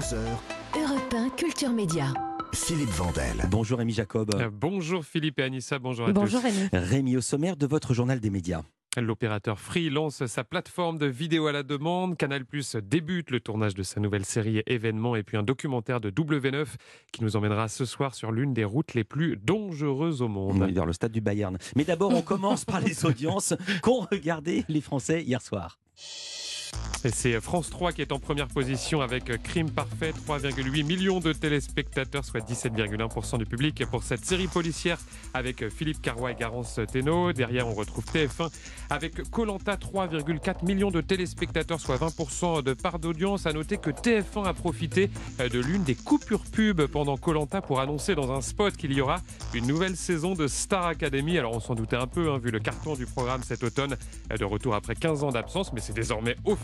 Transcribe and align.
11h. 0.00 0.16
Europe 0.82 1.14
1, 1.14 1.28
Culture 1.36 1.68
Média. 1.70 2.06
Philippe 2.54 2.88
Vandel. 2.88 3.46
Bonjour 3.50 3.78
Rémi 3.80 3.92
Jacob. 3.92 4.34
Euh, 4.34 4.48
bonjour 4.50 5.04
Philippe 5.04 5.38
et 5.40 5.42
Anissa, 5.42 5.78
bonjour 5.78 6.08
à 6.08 6.12
Bonjour 6.12 6.40
tous. 6.40 6.46
Rémi. 6.46 6.68
Rémi 6.72 7.16
au 7.18 7.20
sommaire 7.20 7.54
de 7.54 7.66
votre 7.66 7.92
journal 7.92 8.18
des 8.18 8.30
médias. 8.30 8.62
L'opérateur 8.96 9.60
Free 9.60 9.90
lance 9.90 10.24
sa 10.24 10.42
plateforme 10.42 10.96
de 10.96 11.04
vidéo 11.04 11.48
à 11.48 11.52
la 11.52 11.62
demande. 11.62 12.16
Canal 12.16 12.46
Plus 12.46 12.76
débute 12.76 13.30
le 13.30 13.40
tournage 13.40 13.74
de 13.74 13.82
sa 13.82 14.00
nouvelle 14.00 14.24
série 14.24 14.62
événement 14.66 15.16
et 15.16 15.22
puis 15.22 15.36
un 15.36 15.42
documentaire 15.42 16.00
de 16.00 16.10
W9 16.10 16.64
qui 17.12 17.22
nous 17.22 17.36
emmènera 17.36 17.68
ce 17.68 17.84
soir 17.84 18.14
sur 18.14 18.32
l'une 18.32 18.54
des 18.54 18.64
routes 18.64 18.94
les 18.94 19.04
plus 19.04 19.36
dangereuses 19.36 20.22
au 20.22 20.26
On 20.26 20.28
monde. 20.28 20.62
est 20.62 20.72
vers 20.72 20.86
le 20.86 20.94
stade 20.94 21.12
du 21.12 21.20
Bayern. 21.20 21.58
Mais 21.76 21.84
d'abord, 21.84 22.14
on 22.14 22.22
commence 22.22 22.64
par 22.64 22.80
les 22.80 23.04
audiences 23.04 23.52
qu'ont 23.82 24.06
regardé 24.10 24.64
les 24.70 24.80
Français 24.80 25.22
hier 25.22 25.42
soir. 25.42 25.78
C'est 27.08 27.40
France 27.40 27.70
3 27.70 27.92
qui 27.92 28.02
est 28.02 28.12
en 28.12 28.18
première 28.18 28.48
position 28.48 29.00
avec 29.00 29.42
Crime 29.42 29.70
Parfait, 29.70 30.12
3,8 30.28 30.84
millions 30.84 31.18
de 31.18 31.32
téléspectateurs, 31.32 32.26
soit 32.26 32.40
17,1% 32.40 33.38
du 33.38 33.46
public 33.46 33.86
pour 33.86 34.02
cette 34.02 34.22
série 34.22 34.48
policière 34.48 34.98
avec 35.32 35.66
Philippe 35.70 36.02
Carrois 36.02 36.32
et 36.32 36.34
Garance 36.34 36.78
Thénault. 36.92 37.32
Derrière, 37.32 37.66
on 37.66 37.72
retrouve 37.72 38.04
TF1 38.04 38.52
avec 38.90 39.30
Colanta, 39.30 39.76
3,4 39.76 40.66
millions 40.66 40.90
de 40.90 41.00
téléspectateurs, 41.00 41.80
soit 41.80 41.96
20% 41.96 42.62
de 42.62 42.74
part 42.74 42.98
d'audience. 42.98 43.46
À 43.46 43.54
noter 43.54 43.78
que 43.78 43.88
TF1 43.88 44.44
a 44.44 44.52
profité 44.52 45.08
de 45.38 45.58
l'une 45.58 45.84
des 45.84 45.94
coupures 45.94 46.44
pub 46.52 46.84
pendant 46.84 47.16
Colanta 47.16 47.62
pour 47.62 47.80
annoncer 47.80 48.14
dans 48.14 48.30
un 48.30 48.42
spot 48.42 48.76
qu'il 48.76 48.92
y 48.92 49.00
aura 49.00 49.22
une 49.54 49.66
nouvelle 49.66 49.96
saison 49.96 50.34
de 50.34 50.46
Star 50.46 50.84
Academy. 50.84 51.38
Alors 51.38 51.56
on 51.56 51.60
s'en 51.60 51.74
doutait 51.74 51.96
un 51.96 52.06
peu, 52.06 52.30
hein, 52.30 52.36
vu 52.36 52.50
le 52.50 52.60
carton 52.60 52.94
du 52.94 53.06
programme 53.06 53.42
cet 53.42 53.64
automne, 53.64 53.96
de 54.38 54.44
retour 54.44 54.74
après 54.74 54.94
15 54.94 55.24
ans 55.24 55.30
d'absence, 55.30 55.72
mais 55.72 55.80
c'est 55.80 55.94
désormais 55.94 56.36
officiel. 56.44 56.59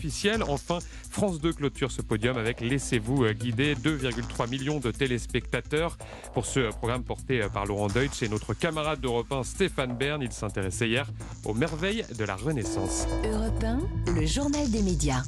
Enfin, 0.47 0.79
France 1.09 1.39
2 1.39 1.53
clôture 1.53 1.91
ce 1.91 2.01
podium 2.01 2.37
avec 2.37 2.61
Laissez-vous 2.61 3.25
guider, 3.33 3.75
2,3 3.75 4.49
millions 4.49 4.79
de 4.79 4.91
téléspectateurs 4.91 5.97
pour 6.33 6.45
ce 6.45 6.71
programme 6.71 7.03
porté 7.03 7.41
par 7.53 7.65
Laurent 7.65 7.87
Deutsch 7.87 8.21
et 8.21 8.29
notre 8.29 8.53
camarade 8.53 9.01
d'Europe 9.01 9.31
1 9.31 9.43
Stéphane 9.43 9.97
Bern. 9.97 10.21
Il 10.21 10.31
s'intéressait 10.31 10.87
hier 10.87 11.07
aux 11.45 11.53
merveilles 11.53 12.05
de 12.17 12.23
la 12.23 12.35
Renaissance. 12.35 13.07
Europe 13.25 13.63
1, 13.63 14.13
le 14.13 14.25
journal 14.25 14.69
des 14.69 14.81
médias. 14.81 15.23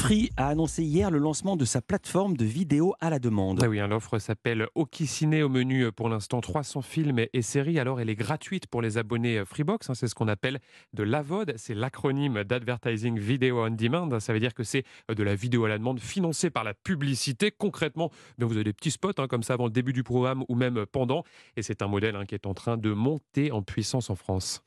Free 0.00 0.30
a 0.38 0.48
annoncé 0.48 0.82
hier 0.82 1.10
le 1.10 1.18
lancement 1.18 1.58
de 1.58 1.66
sa 1.66 1.82
plateforme 1.82 2.34
de 2.34 2.46
vidéo 2.46 2.94
à 3.00 3.10
la 3.10 3.18
demande. 3.18 3.60
Ah 3.62 3.68
oui, 3.68 3.80
hein, 3.80 3.86
l'offre 3.86 4.18
s'appelle 4.18 4.66
Oki 4.74 5.06
Ciné 5.06 5.42
au 5.42 5.50
menu 5.50 5.84
euh, 5.84 5.92
pour 5.92 6.08
l'instant 6.08 6.40
300 6.40 6.80
films 6.80 7.26
et 7.30 7.42
séries. 7.42 7.78
Alors 7.78 8.00
elle 8.00 8.08
est 8.08 8.16
gratuite 8.16 8.66
pour 8.66 8.80
les 8.80 8.96
abonnés 8.96 9.36
euh, 9.36 9.44
Freebox, 9.44 9.90
hein, 9.90 9.94
c'est 9.94 10.08
ce 10.08 10.14
qu'on 10.14 10.26
appelle 10.26 10.58
de 10.94 11.02
l'AVOD, 11.02 11.52
c'est 11.58 11.74
l'acronyme 11.74 12.44
d'Advertising 12.44 13.18
Video 13.18 13.62
on 13.62 13.70
Demand. 13.72 14.18
Ça 14.20 14.32
veut 14.32 14.40
dire 14.40 14.54
que 14.54 14.64
c'est 14.64 14.84
euh, 15.10 15.14
de 15.14 15.22
la 15.22 15.34
vidéo 15.34 15.66
à 15.66 15.68
la 15.68 15.76
demande 15.76 16.00
financée 16.00 16.48
par 16.48 16.64
la 16.64 16.72
publicité. 16.72 17.50
Concrètement, 17.50 18.10
ben, 18.38 18.46
vous 18.46 18.54
avez 18.54 18.64
des 18.64 18.72
petits 18.72 18.92
spots 18.92 19.12
hein, 19.18 19.26
comme 19.28 19.42
ça 19.42 19.52
avant 19.52 19.66
le 19.66 19.70
début 19.70 19.92
du 19.92 20.02
programme 20.02 20.44
ou 20.48 20.54
même 20.54 20.86
pendant. 20.86 21.24
Et 21.58 21.62
c'est 21.62 21.82
un 21.82 21.88
modèle 21.88 22.16
qui 22.26 22.34
est 22.34 22.46
en 22.46 22.54
train 22.54 22.78
de 22.78 22.90
monter 22.90 23.52
en 23.52 23.60
puissance 23.60 24.08
en 24.08 24.14
France. 24.14 24.64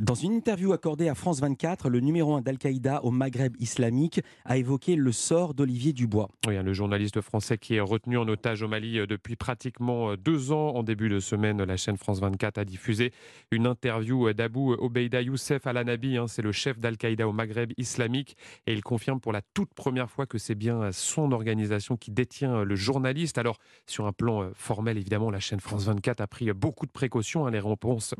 Dans 0.00 0.14
une 0.14 0.32
interview 0.32 0.72
accordée 0.72 1.10
à 1.10 1.14
France 1.14 1.42
24, 1.42 1.90
le 1.90 2.00
numéro 2.00 2.34
1 2.34 2.40
d'Al-Qaïda 2.40 3.04
au 3.04 3.10
Maghreb 3.10 3.54
islamique 3.60 4.22
a 4.46 4.56
évoqué 4.56 4.96
le 4.96 5.12
sort 5.12 5.52
d'Olivier 5.52 5.92
Dubois. 5.92 6.30
Oui, 6.46 6.56
le 6.56 6.72
journaliste 6.72 7.20
français 7.20 7.58
qui 7.58 7.74
est 7.74 7.80
retenu 7.80 8.16
en 8.16 8.26
otage 8.26 8.62
au 8.62 8.68
Mali 8.68 8.98
euh, 8.98 9.06
depuis 9.06 9.36
pratiquement 9.36 10.14
deux 10.14 10.52
ans. 10.52 10.70
En 10.70 10.82
début 10.82 11.10
de 11.10 11.20
semaine, 11.20 11.62
la 11.62 11.76
chaîne 11.76 11.98
France 11.98 12.18
24 12.18 12.56
a 12.56 12.64
diffusé 12.64 13.12
une 13.50 13.66
interview 13.66 14.32
d'Abou 14.32 14.72
Obeida 14.72 15.20
Youssef 15.20 15.66
Al-Anabi. 15.66 16.16
Hein, 16.16 16.28
c'est 16.28 16.40
le 16.40 16.52
chef 16.52 16.78
d'Al-Qaïda 16.78 17.28
au 17.28 17.32
Maghreb 17.32 17.72
islamique. 17.76 18.38
Et 18.66 18.72
il 18.72 18.82
confirme 18.82 19.20
pour 19.20 19.32
la 19.32 19.42
toute 19.52 19.74
première 19.74 20.10
fois 20.10 20.24
que 20.24 20.38
c'est 20.38 20.54
bien 20.54 20.92
son 20.92 21.30
organisation 21.30 21.98
qui 21.98 22.10
détient 22.10 22.64
le 22.64 22.74
journaliste. 22.74 23.36
Alors, 23.36 23.58
sur 23.86 24.06
un 24.06 24.12
plan 24.12 24.44
euh, 24.44 24.50
formel, 24.54 24.96
évidemment, 24.96 25.30
la 25.30 25.40
chaîne 25.40 25.60
France 25.60 25.84
24 25.84 26.22
a 26.22 26.26
pris 26.26 26.50
beaucoup 26.54 26.86
de 26.86 26.90
précautions. 26.90 27.46
Hein. 27.46 27.50
Les 27.50 27.60
réponses, 27.60 28.14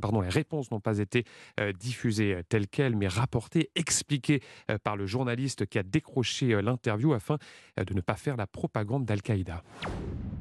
n'ont 0.71 0.81
pas 0.81 0.99
été 0.99 1.25
euh, 1.59 1.70
diffusées 1.73 2.43
telles 2.49 2.69
quelles, 2.69 2.97
mais 2.97 3.09
rapportées, 3.09 3.71
expliquées 3.75 4.41
euh, 4.71 4.79
par 4.83 4.97
le 4.97 5.07
journaliste 5.07 5.67
qui 5.67 5.79
a 5.79 5.83
décroché 5.83 6.53
euh, 6.53 6.63
l'interview 6.63 7.13
afin 7.13 7.39
euh, 7.79 7.85
de 7.85 7.95
ne 7.95 8.01
pas 8.01 8.15
faire 8.15 8.37
la 8.37 8.47
propagande 8.47 9.05
d'Al-Qaïda. 9.05 9.63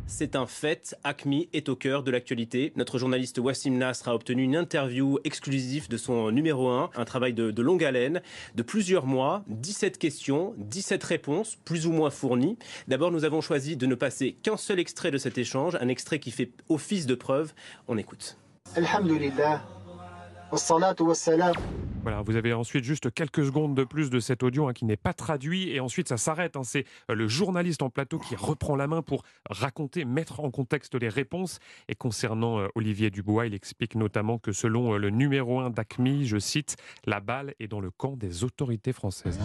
C'est 0.08 0.36
un 0.36 0.48
fait, 0.48 0.96
ACMI 1.04 1.50
est 1.54 1.70
au 1.70 1.76
cœur 1.76 2.04
de 2.04 2.10
l'actualité. 2.10 2.74
Notre 2.76 2.98
journaliste 2.98 3.38
Wassim 3.38 3.78
Nasr 3.78 4.10
a 4.10 4.16
obtenu 4.16 4.44
une 4.44 4.56
interview 4.56 5.20
exclusive 5.24 5.88
de 5.88 5.98
son 5.98 6.32
numéro 6.32 6.70
1, 6.70 6.90
un 6.96 7.06
travail 7.06 7.34
de, 7.34 7.52
de 7.52 7.62
longue 7.62 7.84
haleine, 7.84 8.22
de 8.56 8.64
plusieurs 8.64 9.06
mois, 9.06 9.44
17 9.48 10.00
questions, 10.00 10.56
17 10.58 11.04
réponses, 11.04 11.58
plus 11.64 11.86
ou 11.86 11.92
moins 11.92 12.10
fournies. 12.10 12.58
D'abord, 12.88 13.12
nous 13.12 13.24
avons 13.24 13.42
choisi 13.42 13.78
de 13.78 13.86
ne 13.86 13.96
passer 13.96 14.34
qu'un 14.42 14.58
seul 14.58 14.80
extrait 14.80 15.12
de 15.12 15.20
cet 15.20 15.38
échange, 15.38 15.76
un 15.80 15.88
extrait 15.90 16.20
qui 16.20 16.32
fait 16.32 16.52
office 16.70 17.06
de 17.06 17.16
preuve. 17.16 17.54
On 17.88 17.98
écoute. 17.98 18.38
Alhamdulillah. 18.76 19.62
Voilà, 22.02 22.22
vous 22.22 22.38
avez 22.38 22.54
ensuite 22.54 22.86
juste 22.86 23.14
quelques 23.14 23.46
secondes 23.46 23.76
de 23.76 23.84
plus 23.84 24.10
de 24.10 24.22
cet 24.22 24.42
audio 24.42 24.68
hein, 24.68 24.74
qui 24.74 24.86
n'est 24.86 24.96
pas 24.98 25.14
traduit 25.14 25.70
et 25.70 25.82
ensuite 25.82 26.08
ça 26.08 26.16
s'arrête. 26.16 26.56
hein. 26.56 26.64
C'est 26.64 26.86
euh, 27.12 27.14
le 27.14 27.28
journaliste 27.28 27.84
en 27.84 27.90
plateau 27.90 28.20
qui 28.20 28.38
reprend 28.38 28.78
la 28.78 28.88
main 28.88 29.02
pour 29.02 29.24
raconter, 29.50 30.06
mettre 30.06 30.40
en 30.40 30.50
contexte 30.50 30.96
les 30.96 31.10
réponses. 31.10 31.60
Et 31.90 31.96
concernant 31.96 32.60
euh, 32.60 32.68
Olivier 32.76 33.10
Dubois, 33.10 33.48
il 33.48 33.54
explique 33.54 33.96
notamment 33.96 34.38
que 34.38 34.54
selon 34.54 34.94
euh, 34.94 34.98
le 34.98 35.10
numéro 35.10 35.60
1 35.60 35.72
d'ACMI, 35.72 36.26
je 36.26 36.38
cite, 36.40 36.78
la 37.06 37.20
balle 37.20 37.54
est 37.60 37.68
dans 37.68 37.82
le 37.82 37.92
camp 37.92 38.16
des 38.16 38.46
autorités 38.46 38.94
françaises. 38.94 39.38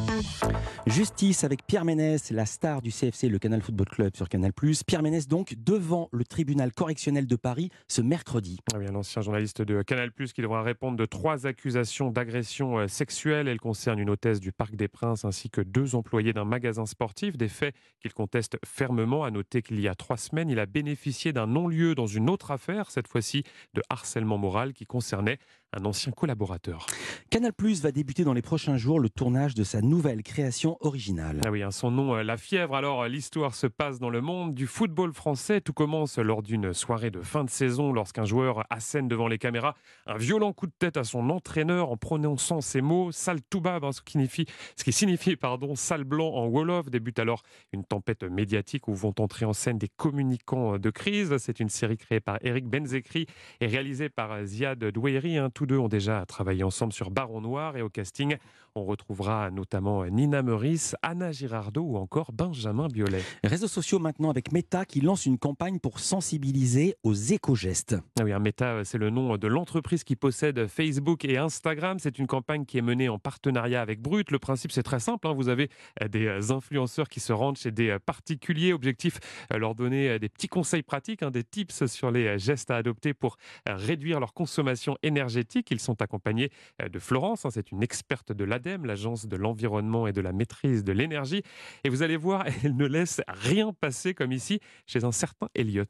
Justice 0.87 1.43
avec 1.43 1.67
Pierre 1.67 1.85
Ménès, 1.85 2.31
la 2.31 2.47
star 2.47 2.83
du 2.83 2.93
CFC, 2.93 3.29
le 3.29 3.41
Canal 3.41 3.63
Football 3.63 3.89
Club 3.89 4.17
sur 4.17 4.29
Canal+. 4.29 4.53
Pierre 4.87 5.03
Ménès 5.03 5.27
donc 5.27 5.55
devant 5.59 6.09
le 6.13 6.25
tribunal 6.25 6.73
correctionnel 6.73 7.27
de 7.27 7.37
Paris 7.37 7.71
ce 7.89 8.01
mercredi. 8.01 8.61
Ah 8.73 8.79
oui, 8.79 8.87
un 8.89 8.95
ancien 8.95 9.23
journaliste 9.23 9.61
de 9.61 9.83
Canal+, 9.83 10.11
qui 10.13 10.41
devra 10.41 10.63
répondre 10.63 10.94
de 10.95 11.07
trois 11.07 11.47
accusations 11.47 12.11
d'agression 12.11 12.79
euh, 12.79 12.89
sexuelle. 12.89 13.49
Elles 13.49 13.61
concernent 13.61 13.99
une 13.99 14.11
hôtesse 14.11 14.41
du 14.41 14.53
Parc 14.53 14.77
des 14.77 14.89
Princes 14.89 15.25
ainsi 15.25 15.51
que 15.51 15.61
deux 15.61 15.95
employés 15.95 16.33
d'un 16.33 16.45
magasin 16.45 16.87
sportif. 16.87 17.37
Des 17.37 17.49
faits 17.49 17.75
qu'il 18.01 18.13
conteste 18.13 18.57
fermement. 18.65 19.25
À 19.25 19.31
noter 19.31 19.63
qu'il 19.63 19.81
y 19.81 19.89
a 19.89 19.95
trois 19.95 20.17
semaines, 20.17 20.51
il 20.51 20.59
a 20.59 20.67
bénéficié 20.67 21.33
d'un 21.33 21.47
non-lieu 21.47 21.95
dans 21.95 22.07
une 22.07 22.31
autre 22.31 22.51
affaire, 22.51 22.91
cette 22.91 23.09
fois-ci 23.09 23.45
de 23.75 23.83
harcèlement 23.89 24.39
moral 24.39 24.73
qui 24.73 24.87
concernait 24.87 25.39
un 25.77 25.85
ancien 25.85 26.13
collaborateur. 26.13 26.87
Canal+ 27.31 27.53
va 27.83 27.93
débuter 27.93 28.25
dans 28.25 28.33
les 28.33 28.43
prochains 28.43 28.77
jours 28.77 29.01
le 29.01 29.09
tournage 29.09 29.55
de 29.55 29.65
sa 29.65 29.81
nouvelle 29.81 30.23
création 30.23 30.77
originale. 30.81 31.41
Ah 31.45 31.51
oui, 31.51 31.63
hein, 31.63 31.71
son 31.71 31.91
nom, 31.91 32.15
euh, 32.15 32.23
La 32.23 32.37
Fièvre. 32.37 32.75
Alors, 32.75 33.03
euh, 33.03 33.09
l'histoire 33.09 33.55
se 33.55 33.67
passe 33.67 33.99
dans 33.99 34.11
le 34.11 34.21
monde 34.21 34.55
du 34.55 34.67
football 34.67 35.13
français. 35.13 35.61
Tout 35.61 35.73
commence 35.73 36.19
lors 36.19 36.43
d'une 36.43 36.73
soirée 36.73 37.11
de 37.11 37.21
fin 37.23 37.45
de 37.45 37.51
saison 37.51 37.93
lorsqu'un 37.93 38.25
joueur 38.25 38.65
assène 38.71 39.09
devant 39.09 39.29
les 39.29 39.39
caméras 39.39 39.75
un 40.07 40.17
violent 40.17 40.53
coup 40.53 40.67
de 40.67 40.73
tête 40.79 40.97
à 40.97 41.05
son 41.05 41.31
entraîneur 41.31 41.91
en 41.91 41.97
prononçant 41.97 42.61
ces 42.61 42.81
mots 42.81 43.11
sale 43.13 43.41
toubab, 43.43 43.85
hein, 43.85 43.93
ce 43.93 44.01
qui 44.03 44.13
signifie, 44.13 44.47
ce 44.77 44.85
qui 44.85 44.93
signifie 44.93 45.37
pardon, 45.37 45.75
sale 45.75 46.05
blanc 46.05 46.29
en 46.35 46.47
Wolof. 46.47 46.91
Débute 46.91 47.19
alors 47.19 47.43
une 47.73 47.85
tempête 47.85 48.23
médiatique 48.23 48.89
où 48.89 48.95
vont 48.95 49.15
entrer 49.19 49.45
en 49.45 49.53
scène 49.53 49.79
des 49.79 49.89
communicants 49.89 50.79
de 50.79 50.91
crise. 50.91 51.37
C'est 51.39 51.61
une 51.61 51.69
série 51.69 51.97
créée 51.97 52.21
par 52.21 52.39
Eric 52.43 52.67
Benzekri 52.67 53.27
et 53.61 53.67
réalisée 53.67 54.09
par 54.09 54.45
Ziad 54.45 54.79
Douairi. 54.85 55.39
hein. 55.39 55.51
Tous 55.65 55.69
deux 55.69 55.79
ont 55.79 55.89
déjà 55.89 56.27
travaillé 56.27 56.63
ensemble 56.63 56.93
sur 56.93 57.11
Baron 57.11 57.41
Noir 57.41 57.79
et 57.79 57.81
au 57.81 57.89
casting, 57.89 58.37
on 58.77 58.85
retrouvera 58.85 59.51
notamment 59.51 60.05
Nina 60.07 60.43
Meurice, 60.43 60.97
Anna 61.03 61.31
Girardot 61.33 61.83
ou 61.83 61.97
encore 61.97 62.33
Benjamin 62.33 62.89
Biolay. 62.89 63.23
Réseaux 63.45 63.69
sociaux 63.69 63.99
maintenant 63.99 64.31
avec 64.31 64.53
Meta 64.53 64.85
qui 64.85 65.01
lance 65.01 65.27
une 65.27 65.39
campagne 65.39 65.79
pour 65.79 66.01
sensibiliser 66.01 66.97
aux 67.05 67.15
éco-gestes. 67.15 67.97
Ah 68.19 68.25
oui, 68.25 68.33
un 68.33 68.41
Meta, 68.41 68.85
c'est 68.85 68.99
le 68.99 69.11
nom 69.11 69.37
de 69.37 69.47
l'entreprise 69.47 70.03
qui 70.03 70.17
possède 70.17 70.67
Facebook 70.67 71.25
et 71.25 71.37
Instagram. 71.39 71.99
C'est 72.01 72.19
une 72.19 72.27
campagne 72.27 72.65
qui 72.65 72.79
est 72.79 72.83
menée 72.83 73.09
en 73.09 73.19
partenariat 73.19 73.81
avec 73.81 74.01
Brut. 74.01 74.31
Le 74.31 74.39
principe, 74.39 74.73
c'est 74.73 74.83
très 74.83 75.01
simple. 75.01 75.29
hein. 75.29 75.35
Vous 75.35 75.49
avez 75.49 75.69
euh, 76.03 76.09
des 76.09 76.27
euh, 76.27 76.51
influenceurs 76.53 77.09
qui 77.09 77.21
se 77.21 77.33
rendent 77.33 77.57
chez 77.59 77.71
des 77.71 77.91
euh, 77.91 77.99
particuliers. 78.05 78.73
Objectif, 78.73 79.19
euh, 79.53 79.59
leur 79.59 79.75
donner 79.75 80.09
euh, 80.11 80.19
des 80.19 80.29
petits 80.29 80.49
conseils 80.49 80.83
pratiques, 80.83 81.23
hein, 81.23 81.31
des 81.31 81.45
tips 81.45 81.87
sur 81.87 82.11
les 82.11 82.27
euh, 82.27 82.39
gestes 82.39 82.71
à 82.71 82.77
adopter 82.77 83.15
pour 83.15 83.37
euh, 83.69 83.77
réduire 83.77 84.19
leur 84.19 84.35
consommation 84.35 84.97
énergétique. 85.03 85.69
Ils 85.71 85.81
sont 85.81 86.03
accompagnés 86.03 86.51
euh, 86.83 86.89
de 86.89 86.99
Florence. 86.99 87.45
hein. 87.47 87.51
C'est 87.53 87.71
une 87.71 87.83
experte 87.83 88.33
de 88.33 88.45
l'ADEME, 88.65 88.87
l'Agence 88.87 89.27
de 89.27 89.37
l'environnement 89.37 90.07
et 90.07 90.13
de 90.13 90.21
la 90.21 90.33
maîtrise 90.33 90.85
de 90.85 90.93
l'énergie. 90.93 91.43
Et 91.85 91.89
vous 91.89 92.03
allez 92.03 92.17
voir, 92.17 92.45
elle 92.65 92.77
ne 92.77 92.87
laisse 92.87 93.21
rien 93.29 93.73
passer 93.73 94.15
comme 94.15 94.33
ici 94.33 94.61
chez 94.87 95.05
un 95.05 95.13
certain 95.13 95.49
Elliot. 95.55 95.85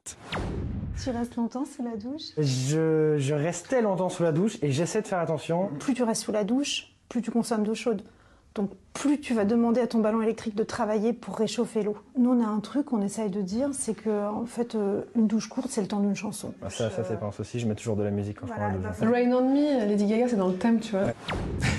Tu 1.01 1.09
restes 1.09 1.35
longtemps 1.35 1.65
sous 1.65 1.83
la 1.83 1.97
douche? 1.97 2.31
Je, 2.37 3.15
je 3.17 3.33
restais 3.33 3.81
longtemps 3.81 4.09
sous 4.09 4.23
la 4.23 4.31
douche 4.31 4.57
et 4.61 4.71
j'essaie 4.71 5.01
de 5.01 5.07
faire 5.07 5.19
attention. 5.19 5.69
Plus 5.79 5.93
tu 5.93 6.03
restes 6.03 6.23
sous 6.23 6.31
la 6.31 6.43
douche, 6.43 6.95
plus 7.09 7.21
tu 7.21 7.31
consommes 7.31 7.63
d'eau 7.63 7.75
chaude. 7.75 8.03
Donc 8.55 8.71
plus 8.95 9.19
tu 9.19 9.33
vas 9.33 9.45
demander 9.45 9.81
à 9.81 9.87
ton 9.87 9.99
ballon 9.99 10.21
électrique 10.21 10.55
de 10.55 10.63
travailler 10.63 11.13
pour 11.13 11.37
réchauffer 11.37 11.83
l'eau. 11.83 11.97
Nous, 12.17 12.29
on 12.29 12.41
a 12.41 12.47
un 12.47 12.61
truc 12.61 12.85
qu'on 12.85 13.01
essaye 13.01 13.29
de 13.29 13.41
dire, 13.41 13.69
c'est 13.73 13.93
que 13.93 14.27
en 14.27 14.45
fait, 14.45 14.73
euh, 14.73 15.01
une 15.15 15.27
douche 15.27 15.49
courte, 15.49 15.67
c'est 15.69 15.81
le 15.81 15.87
temps 15.87 15.99
d'une 15.99 16.15
chanson. 16.15 16.53
Ah, 16.61 16.69
ça, 16.69 16.89
ça 16.89 17.03
c'est 17.03 17.19
pas 17.19 17.25
un 17.25 17.31
souci, 17.31 17.59
je 17.59 17.67
mets 17.67 17.75
toujours 17.75 17.97
de 17.97 18.03
la 18.03 18.09
musique 18.09 18.39
quand 18.39 18.47
Voilà, 18.47 18.69
je 18.69 18.79
fais 18.79 18.87
un 18.87 18.89
bah, 18.89 18.95
douche. 18.99 19.13
Rain 19.13 19.31
on 19.33 19.53
Me, 19.53 19.85
Lady 19.85 20.07
Gaga, 20.07 20.29
c'est 20.29 20.37
dans 20.37 20.47
le 20.47 20.55
thème, 20.55 20.79
tu 20.79 20.91
vois. 20.91 21.13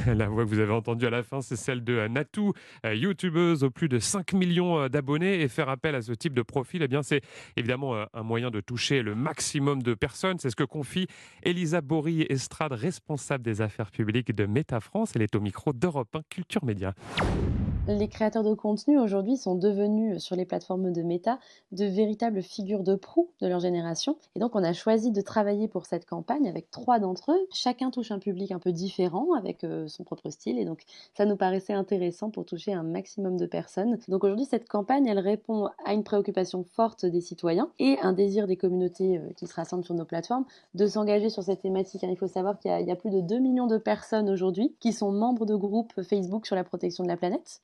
La 0.15 0.29
voix 0.29 0.45
que 0.45 0.51
vous 0.51 0.61
avez 0.61 0.73
entendue 0.73 1.07
à 1.07 1.11
la 1.11 1.23
fin, 1.23 1.41
c'est 1.41 1.57
celle 1.57 1.83
de 1.83 2.07
Natou, 2.07 2.53
euh, 2.85 2.95
youtubeuse 2.95 3.65
aux 3.65 3.71
plus 3.71 3.89
de 3.89 3.99
5 3.99 4.35
millions 4.35 4.79
euh, 4.79 4.89
d'abonnés. 4.89 5.41
Et 5.41 5.49
faire 5.49 5.71
appel 5.71 5.95
à 5.95 6.03
ce 6.03 6.13
type 6.13 6.35
de 6.35 6.43
profil, 6.43 6.83
eh 6.83 6.89
bien, 6.89 7.03
c'est 7.03 7.23
évidemment 7.57 7.95
un 8.13 8.23
moyen 8.23 8.51
de 8.51 8.61
toucher 8.61 9.03
le 9.03 9.15
maximum 9.15 9.83
de 9.83 9.95
personnes. 9.95 10.39
C'est 10.39 10.51
ce 10.51 10.57
que 10.57 10.65
confie 10.65 11.07
Elisa 11.43 11.81
Bory 11.81 12.27
Estrade, 12.29 12.73
responsable 12.73 13.43
des 13.43 13.63
affaires 13.63 13.91
publiques 13.91 14.35
de 14.35 14.45
Méta 14.45 14.81
France. 14.81 15.13
Elle 15.15 15.23
est 15.23 15.35
au 15.35 15.41
micro 15.41 15.73
d'Europe 15.73 16.15
1 16.15 16.21
Culture 16.29 16.65
Média. 16.65 16.95
you 17.08 17.66
Les 17.88 18.09
créateurs 18.09 18.43
de 18.43 18.53
contenu 18.53 18.99
aujourd'hui 18.99 19.37
sont 19.37 19.55
devenus 19.55 20.21
sur 20.21 20.35
les 20.35 20.44
plateformes 20.44 20.93
de 20.93 21.03
méta 21.03 21.38
de 21.71 21.85
véritables 21.85 22.43
figures 22.43 22.83
de 22.83 22.97
proue 22.97 23.31
de 23.41 23.47
leur 23.47 23.61
génération. 23.61 24.17
Et 24.35 24.41
donc 24.41 24.56
on 24.56 24.65
a 24.65 24.73
choisi 24.73 25.12
de 25.12 25.21
travailler 25.21 25.69
pour 25.69 25.87
cette 25.87 26.05
campagne 26.05 26.49
avec 26.49 26.69
trois 26.73 26.99
d'entre 26.99 27.31
eux. 27.31 27.47
Chacun 27.53 27.93
touche 27.93 28.11
un 28.11 28.19
public 28.19 28.50
un 28.50 28.59
peu 28.59 28.73
différent 28.73 29.35
avec 29.35 29.62
euh, 29.62 29.87
son 29.87 30.03
propre 30.03 30.31
style. 30.31 30.59
Et 30.59 30.65
donc 30.65 30.83
ça 31.15 31.27
nous 31.27 31.37
paraissait 31.37 31.75
intéressant 31.75 32.29
pour 32.29 32.44
toucher 32.44 32.73
un 32.73 32.83
maximum 32.83 33.37
de 33.37 33.47
personnes. 33.47 33.99
Donc 34.09 34.25
aujourd'hui 34.25 34.47
cette 34.47 34.69
campagne, 34.69 35.06
elle 35.06 35.21
répond 35.21 35.69
à 35.85 35.94
une 35.94 36.03
préoccupation 36.03 36.65
forte 36.65 37.06
des 37.06 37.21
citoyens 37.21 37.71
et 37.79 37.99
un 38.03 38.12
désir 38.12 38.49
des 38.49 38.56
communautés 38.56 39.19
euh, 39.19 39.32
qui 39.37 39.47
se 39.47 39.55
rassemblent 39.55 39.85
sur 39.85 39.94
nos 39.94 40.05
plateformes 40.05 40.44
de 40.75 40.89
s'engager 40.89 41.31
sur 41.31 41.44
cette 41.44 41.61
thématique. 41.61 42.03
hein. 42.03 42.09
Il 42.11 42.19
faut 42.19 42.27
savoir 42.27 42.59
qu'il 42.59 42.73
y 42.73 42.91
a 42.91 42.97
plus 42.97 43.11
de 43.11 43.21
2 43.21 43.39
millions 43.39 43.69
de 43.69 43.79
personnes 43.79 44.29
aujourd'hui 44.29 44.75
qui 44.81 44.93
sont 44.93 45.12
membres 45.12 45.47
de 45.47 45.55
groupes 45.55 46.03
Facebook 46.03 46.47
sur 46.47 46.56
la 46.56 46.65
protection 46.65 47.05
de 47.05 47.09
la 47.09 47.17
planète. 47.17 47.62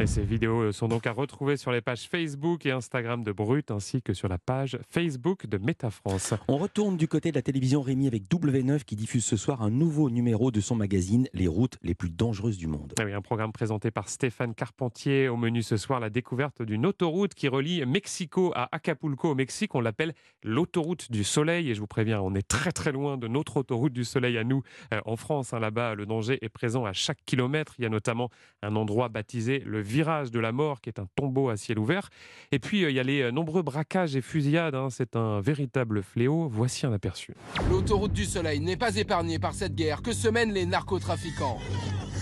Et 0.00 0.06
ces 0.06 0.22
vidéos 0.22 0.72
sont 0.72 0.88
donc 0.88 1.06
à 1.06 1.12
retrouver 1.12 1.58
sur 1.58 1.72
les 1.72 1.82
pages 1.82 2.08
Facebook 2.08 2.64
et 2.64 2.70
Instagram 2.70 3.22
de 3.22 3.32
Brut, 3.32 3.70
ainsi 3.70 4.00
que 4.00 4.14
sur 4.14 4.28
la 4.28 4.38
page 4.38 4.78
Facebook 4.88 5.46
de 5.46 5.58
Méta 5.58 5.90
France. 5.90 6.32
On 6.48 6.56
retourne 6.56 6.96
du 6.96 7.06
côté 7.06 7.30
de 7.30 7.36
la 7.36 7.42
télévision 7.42 7.82
Rémi 7.82 8.06
avec 8.06 8.22
W9 8.30 8.84
qui 8.84 8.96
diffuse 8.96 9.24
ce 9.26 9.36
soir 9.36 9.60
un 9.60 9.68
nouveau 9.68 10.08
numéro 10.08 10.50
de 10.50 10.60
son 10.60 10.74
magazine 10.74 11.28
Les 11.34 11.48
routes 11.48 11.76
les 11.82 11.94
plus 11.94 12.08
dangereuses 12.08 12.56
du 12.56 12.66
monde. 12.66 12.94
Ah 12.98 13.04
oui, 13.04 13.12
un 13.12 13.20
programme 13.20 13.52
présenté 13.52 13.90
par 13.90 14.08
Stéphane 14.08 14.54
Carpentier. 14.54 15.28
Au 15.28 15.36
menu 15.36 15.62
ce 15.62 15.76
soir, 15.76 16.00
la 16.00 16.08
découverte 16.08 16.62
d'une 16.62 16.86
autoroute 16.86 17.34
qui 17.34 17.48
relie 17.48 17.84
Mexico 17.84 18.52
à 18.54 18.74
Acapulco 18.74 19.30
au 19.30 19.34
Mexique. 19.34 19.74
On 19.74 19.82
l'appelle 19.82 20.14
l'autoroute 20.42 21.10
du 21.12 21.24
soleil. 21.24 21.70
Et 21.70 21.74
je 21.74 21.80
vous 21.80 21.86
préviens, 21.86 22.22
on 22.22 22.34
est 22.34 22.46
très 22.46 22.72
très 22.72 22.92
loin 22.92 23.18
de 23.18 23.28
notre 23.28 23.58
autoroute 23.58 23.92
du 23.92 24.04
soleil 24.06 24.38
à 24.38 24.44
nous 24.44 24.62
euh, 24.94 25.00
en 25.04 25.16
France. 25.16 25.52
hein. 25.52 25.58
Là-bas, 25.60 25.94
le 25.94 26.06
danger 26.06 26.38
est 26.42 26.48
présent 26.48 26.86
à 26.86 26.94
chaque 26.94 27.18
kilomètre. 27.26 27.74
Il 27.78 27.82
y 27.82 27.86
a 27.86 27.90
notamment 27.90 28.30
un 28.62 28.76
endroit 28.76 29.10
baptisé 29.30 29.62
le 29.64 29.80
virage 29.80 30.32
de 30.32 30.40
la 30.40 30.50
mort, 30.50 30.80
qui 30.80 30.88
est 30.88 30.98
un 30.98 31.06
tombeau 31.14 31.50
à 31.50 31.56
ciel 31.56 31.78
ouvert. 31.78 32.10
Et 32.50 32.58
puis, 32.58 32.84
euh, 32.84 32.90
il 32.90 32.96
y 32.96 33.00
a 33.00 33.04
les 33.04 33.22
euh, 33.22 33.30
nombreux 33.30 33.62
braquages 33.62 34.16
et 34.16 34.22
fusillades. 34.22 34.74
hein. 34.74 34.88
C'est 34.90 35.14
un 35.14 35.40
véritable 35.40 36.02
fléau. 36.02 36.48
Voici 36.48 36.84
un 36.84 36.92
aperçu. 36.92 37.34
L'autoroute 37.68 38.12
du 38.12 38.24
Soleil 38.24 38.58
n'est 38.58 38.76
pas 38.76 38.96
épargnée 38.96 39.38
par 39.38 39.54
cette 39.54 39.76
guerre 39.76 40.02
que 40.02 40.12
se 40.12 40.26
mènent 40.26 40.52
les 40.52 40.66
narcotrafiquants. 40.66 41.58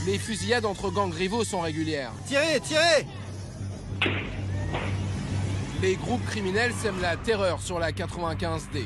Les 0.07 0.19
fusillades 0.19 0.67
entre 0.67 0.91
gangs 0.91 1.15
rivaux 1.15 1.45
sont 1.45 1.61
régulières. 1.61 2.13
Tirez, 2.27 2.61
tirez 2.63 3.07
Les 5.81 5.95
groupes 5.97 6.25
criminels 6.27 6.73
sèment 6.75 7.01
la 7.01 7.17
terreur 7.17 7.63
sur 7.63 7.79
la 7.79 7.91
95D 7.91 8.85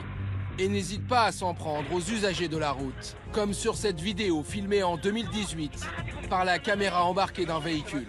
et 0.58 0.68
n'hésitent 0.68 1.06
pas 1.06 1.24
à 1.24 1.32
s'en 1.32 1.54
prendre 1.54 1.92
aux 1.92 2.00
usagers 2.00 2.48
de 2.48 2.56
la 2.56 2.72
route, 2.72 3.16
comme 3.32 3.52
sur 3.52 3.76
cette 3.76 4.00
vidéo 4.00 4.42
filmée 4.42 4.82
en 4.82 4.96
2018 4.96 5.86
par 6.28 6.44
la 6.44 6.58
caméra 6.58 7.04
embarquée 7.04 7.46
d'un 7.46 7.58
véhicule. 7.60 8.08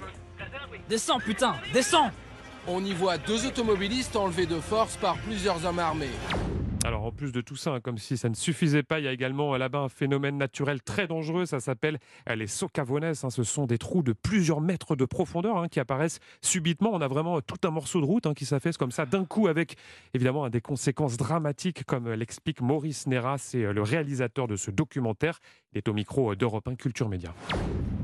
Descends, 0.90 1.20
putain, 1.20 1.56
descends 1.74 2.12
On 2.68 2.84
y 2.84 2.94
voit 2.94 3.18
deux 3.18 3.46
automobilistes 3.46 4.16
enlevés 4.16 4.46
de 4.46 4.60
force 4.60 4.96
par 4.98 5.18
plusieurs 5.18 5.66
hommes 5.66 5.80
armés. 5.80 6.10
Alors 6.86 7.06
en 7.06 7.12
plus 7.14 7.32
de 7.32 7.40
tout 7.40 7.56
ça, 7.56 7.72
hein, 7.72 7.80
comme 7.80 7.98
si 7.98 8.18
ça 8.18 8.28
ne 8.28 8.36
suffisait 8.36 8.84
pas, 8.84 9.00
il 9.00 9.06
y 9.06 9.08
a 9.08 9.14
également 9.14 9.54
euh, 9.54 9.58
là-bas 9.58 9.80
un 9.80 9.90
phénomène 9.90 10.38
naturel 10.38 10.82
très 10.82 11.08
dangereux, 11.08 11.46
ça 11.46 11.62
s'appelle 11.62 11.98
euh, 12.30 12.36
les 12.36 12.48
socavones. 12.48 13.06
hein. 13.06 13.14
Ce 13.14 13.44
sont 13.44 13.66
des 13.66 13.78
trous 13.78 14.04
de 14.04 14.12
plusieurs 14.12 14.60
mètres 14.60 14.98
de 14.98 15.06
profondeur 15.06 15.58
hein, 15.58 15.70
qui 15.70 15.80
apparaissent 15.80 16.20
subitement. 16.42 16.90
On 16.92 17.00
a 17.00 17.08
vraiment 17.08 17.38
euh, 17.38 17.42
tout 17.42 17.66
un 17.66 17.72
morceau 17.72 18.02
de 18.02 18.06
route 18.06 18.34
qui 18.34 18.46
s'affaisse 18.46 18.76
comme 18.76 18.92
ça 18.92 19.06
d'un 19.06 19.24
coup 19.24 19.48
avec 19.48 19.78
évidemment 20.14 20.50
des 20.50 20.60
conséquences 20.60 21.16
dramatiques 21.16 21.86
comme 21.86 22.12
l'explique 22.12 22.60
Maurice 22.60 23.08
Nera, 23.08 23.38
c'est 23.38 23.72
le 23.72 23.82
réalisateur 23.82 24.48
de 24.48 24.58
ce 24.58 24.70
documentaire. 24.70 25.40
Il 25.72 25.78
est 25.78 25.88
au 25.88 25.94
micro 25.94 26.36
d'Europe 26.36 26.68
1 26.68 26.76
Culture 26.76 27.08
Média. 27.08 27.34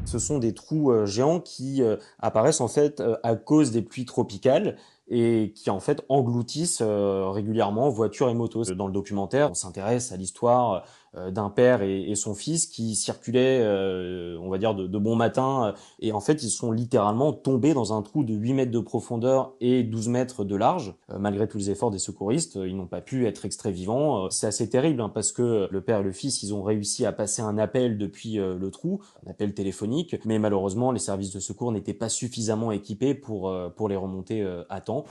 Ce 0.06 0.20
sont 0.20 0.40
des 0.40 0.54
trous 0.54 1.06
géants 1.06 1.40
qui 1.40 1.82
apparaissent 2.20 2.62
en 2.62 2.68
fait 2.68 3.04
à 3.24 3.36
cause 3.36 3.72
des 3.72 3.82
pluies 3.82 4.06
tropicales 4.06 4.78
et 5.10 5.52
qui 5.56 5.70
en 5.70 5.80
fait 5.80 6.04
engloutissent 6.08 6.82
euh, 6.82 7.30
régulièrement 7.30 7.90
voitures 7.90 8.30
et 8.30 8.34
motos. 8.34 8.64
Dans 8.76 8.88
le 8.88 8.94
documentaire, 8.94 9.52
on 9.52 9.56
s'intéresse 9.56 10.12
à 10.12 10.18
l'histoire 10.18 10.84
d'un 11.16 11.50
père 11.50 11.82
et, 11.82 12.14
son 12.16 12.36
fils 12.36 12.68
qui 12.68 12.96
circulaient, 12.96 13.60
euh, 13.62 14.38
on 14.42 14.50
va 14.50 14.58
dire, 14.58 14.76
de, 14.76 14.98
bon 14.98 15.16
matin, 15.16 15.68
euh, 15.68 15.72
et 16.00 16.12
en 16.12 16.20
fait 16.20 16.44
ils 16.44 16.50
sont 16.50 16.72
littéralement 16.72 17.34
tombés 17.34 17.74
dans 17.74 17.94
un 17.94 18.02
trou 18.02 18.24
de 18.24 18.34
8 18.34 18.54
mètres 18.54 18.72
de 18.72 18.80
profondeur 18.80 19.54
et 19.62 19.84
12 19.84 20.10
mètres 20.10 20.44
de 20.44 20.56
large. 20.56 20.94
Euh, 21.12 21.20
malgré 21.20 21.48
tous 21.48 21.58
les 21.58 21.70
efforts 21.72 21.92
des 21.92 22.00
secouristes, 22.00 22.58
euh, 22.58 22.68
ils 22.68 22.76
n'ont 22.76 22.88
pas 22.88 23.02
pu 23.02 23.26
être 23.26 23.46
extraits 23.46 23.74
vivants. 23.74 24.26
Euh, 24.26 24.28
C'est 24.30 24.48
assez 24.48 24.70
terrible 24.70 25.02
hein, 25.02 25.10
parce 25.10 25.32
que 25.32 25.68
le 25.70 25.82
père 25.82 26.00
et 26.00 26.04
le 26.04 26.12
fils, 26.12 26.44
ils 26.44 26.54
ont 26.54 26.64
réussi 26.64 27.06
à 27.06 27.12
passer 27.12 27.42
un 27.42 27.58
appel 27.58 27.98
depuis 27.98 28.40
euh, 28.40 28.58
le 28.58 28.72
trou, 28.72 29.02
un 29.26 29.32
appel 29.32 29.54
téléphonique, 29.54 30.16
mais 30.26 30.40
malheureusement 30.40 30.92
les 30.92 31.00
services 31.00 31.32
de 31.32 31.40
secours 31.40 31.72
n'étaient 31.72 31.94
pas 31.94 32.10
suffisamment 32.10 32.72
équipés 32.72 33.14
pour, 33.14 33.50
euh, 33.50 33.70
pour 33.70 33.90
les 33.90 33.96
remonter 33.96 34.42
euh, 34.42 34.64
à 34.70 34.82
temps. 34.82 35.06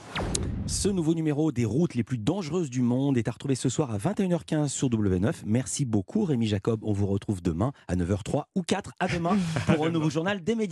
Ce 0.67 0.89
nouveau 0.89 1.13
numéro 1.13 1.51
des 1.51 1.65
routes 1.65 1.95
les 1.95 2.03
plus 2.03 2.17
dangereuses 2.17 2.69
du 2.69 2.81
monde 2.81 3.17
est 3.17 3.27
à 3.27 3.31
retrouver 3.31 3.55
ce 3.55 3.69
soir 3.69 3.91
à 3.91 3.97
21h15 3.97 4.67
sur 4.67 4.89
W9. 4.89 5.33
Merci 5.45 5.85
beaucoup 5.89 6.23
Rémi 6.23 6.47
Jacob. 6.47 6.79
On 6.83 6.93
vous 6.93 7.07
retrouve 7.07 7.41
demain 7.41 7.73
à 7.87 7.95
9h03 7.95 8.43
ou 8.55 8.61
4 8.61 8.93
à 8.99 9.07
demain 9.07 9.37
pour 9.65 9.85
un 9.85 9.89
nouveau 9.89 10.09
journal 10.09 10.43
des 10.43 10.55
médias. 10.55 10.69